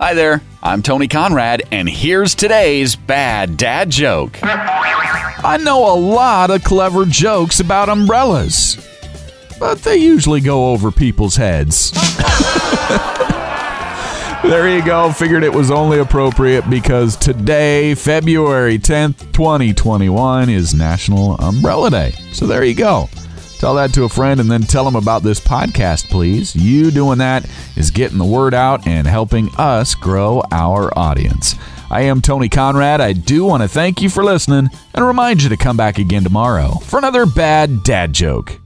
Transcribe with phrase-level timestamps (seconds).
[0.00, 4.36] Hi there, I'm Tony Conrad, and here's today's bad dad joke.
[4.42, 8.76] I know a lot of clever jokes about umbrellas,
[9.60, 11.92] but they usually go over people's heads.
[14.42, 15.12] there you go.
[15.12, 22.14] Figured it was only appropriate because today, February 10th, 2021, is National Umbrella Day.
[22.32, 23.08] So there you go.
[23.58, 26.54] Tell that to a friend and then tell them about this podcast, please.
[26.54, 31.54] You doing that is getting the word out and helping us grow our audience.
[31.90, 33.00] I am Tony Conrad.
[33.00, 36.24] I do want to thank you for listening and remind you to come back again
[36.24, 38.60] tomorrow for another bad dad joke.